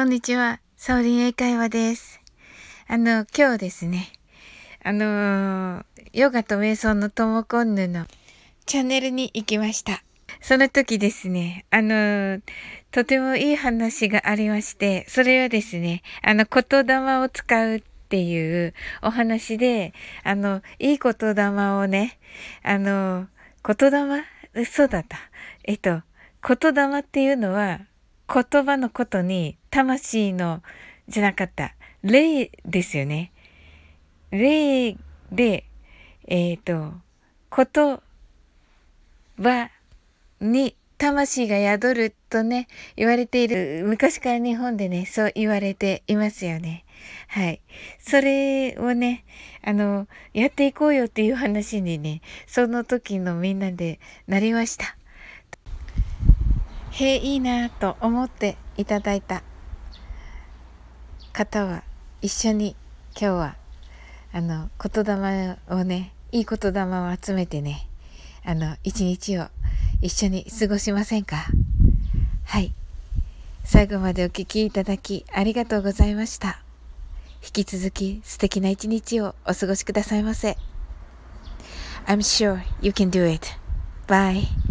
[0.00, 0.60] こんにちは。
[0.78, 2.22] サオリン英会話です。
[2.88, 4.08] あの、今日ですね、
[4.82, 5.84] あの
[6.14, 8.06] ヨガと瞑想のトモコンヌの
[8.64, 10.02] チャンネルに行きました。
[10.40, 12.40] その時ですね、あの
[12.92, 18.72] とてもいい話がありまして、それはですね、あの、言霊を使うっていう
[19.02, 19.92] お話で、
[20.24, 22.18] あの、いい言霊をね、
[22.62, 23.26] あの、
[23.62, 23.90] 言
[24.54, 24.64] 霊？
[24.64, 25.18] そうだった。
[25.64, 26.00] えっと、
[26.48, 27.80] 言霊っていうのは、
[28.32, 30.62] 言葉のことに魂の、
[31.08, 31.74] じゃなかった。
[32.02, 33.32] 霊ですよね。
[34.30, 34.96] 霊
[35.32, 35.64] で、
[36.28, 36.94] えっ、ー、と、
[37.54, 38.00] 言
[39.42, 39.70] 葉
[40.40, 43.82] に魂が宿るとね、言われている。
[43.84, 46.84] 昔から日本でね、そう言われていますよね。
[47.26, 47.60] はい。
[47.98, 49.24] それをね、
[49.64, 54.96] あの、やっていこうよっていう話にね、その時のみんなでなりました。
[56.92, 59.42] へえ、いいなと思っていただいた
[61.32, 61.82] 方は
[62.20, 62.76] 一緒に
[63.12, 63.56] 今日は
[64.32, 67.88] あの言霊をねいい言霊を集めてね
[68.44, 69.46] あの一日を
[70.02, 71.36] 一緒に過ごしませんか？
[72.44, 72.72] はい
[73.64, 76.62] 最後までお聴きいただきありがとうございました
[77.42, 80.56] 引き続き素敵な一日をお過ごしくださいませ
[82.06, 83.46] I'm sure you can do it.
[84.08, 84.69] Bye.